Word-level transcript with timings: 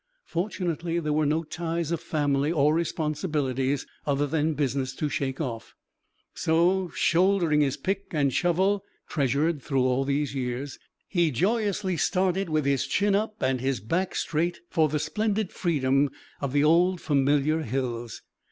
Fortunately 0.25 0.97
there 0.99 1.13
were 1.13 1.27
no 1.27 1.43
ties 1.43 1.91
of 1.91 2.01
family 2.01 2.51
or 2.51 2.73
responsibilities 2.73 3.85
other 4.07 4.25
than 4.25 4.55
business 4.55 4.95
to 4.95 5.09
shake 5.09 5.39
off, 5.39 5.75
so 6.33 6.89
shouldering 6.95 7.61
his 7.61 7.77
pick 7.77 8.05
and 8.09 8.33
shovel, 8.33 8.83
treasured 9.07 9.61
through 9.61 9.83
all 9.83 10.03
these 10.03 10.33
years, 10.33 10.79
he 11.07 11.29
joyously 11.29 11.97
started 11.97 12.49
with 12.49 12.65
his 12.65 12.87
chin 12.87 13.13
up 13.13 13.43
and 13.43 13.61
his 13.61 13.79
back 13.79 14.15
straight, 14.15 14.59
for 14.71 14.89
the 14.89 14.97
splendid 14.97 15.51
freedom 15.53 16.09
of 16.41 16.51
the 16.51 16.63
old 16.63 16.99
familiar 16.99 17.61
hills. 17.61 18.23